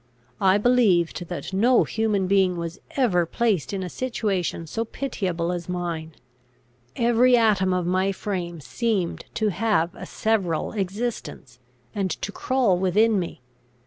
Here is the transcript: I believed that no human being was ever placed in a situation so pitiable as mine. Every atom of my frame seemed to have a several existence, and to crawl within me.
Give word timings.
I 0.41 0.57
believed 0.57 1.27
that 1.27 1.53
no 1.53 1.83
human 1.83 2.25
being 2.25 2.55
was 2.57 2.79
ever 2.97 3.27
placed 3.27 3.71
in 3.71 3.83
a 3.83 3.87
situation 3.87 4.65
so 4.65 4.83
pitiable 4.83 5.51
as 5.51 5.69
mine. 5.69 6.15
Every 6.95 7.37
atom 7.37 7.71
of 7.71 7.85
my 7.85 8.11
frame 8.11 8.61
seemed 8.61 9.25
to 9.35 9.49
have 9.49 9.93
a 9.93 10.07
several 10.07 10.71
existence, 10.71 11.59
and 11.93 12.09
to 12.09 12.31
crawl 12.31 12.79
within 12.79 13.19
me. 13.19 13.41